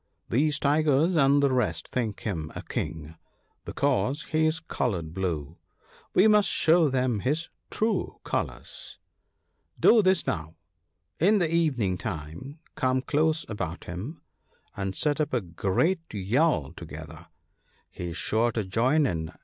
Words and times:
These 0.29 0.57
tigers 0.57 1.15
and 1.15 1.43
the 1.43 1.51
rest 1.53 1.87
think 1.89 2.21
him 2.21 2.51
a 2.55 2.63
King, 2.63 3.17
be 3.65 3.73
WAR. 3.75 3.75
101 3.75 3.75
cause 4.09 4.23
he 4.31 4.47
is 4.47 4.59
coloured 4.59 5.13
blue; 5.13 5.57
we 6.15 6.27
must 6.27 6.49
show 6.49 6.89
them 6.89 7.19
his 7.19 7.49
true 7.69 8.19
colours. 8.23 8.97
Do 9.79 10.01
this, 10.01 10.25
now!— 10.25 10.55
in 11.19 11.37
the 11.37 11.53
evening 11.53 11.99
time 11.99 12.57
come 12.73 13.03
close 13.03 13.47
about 13.47 13.83
him, 13.83 14.21
and 14.75 14.95
set 14.95 15.21
up 15.21 15.35
a 15.35 15.41
great 15.41 15.99
yell 16.11 16.71
together— 16.75 17.27
he 17.91 18.05
is 18.05 18.17
sure 18.17 18.51
to 18.53 18.63
join 18.65 19.05
in 19.05 19.27
(8? 19.29 19.33